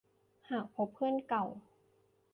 [0.49, 1.45] หากพบเพื่อนเก่า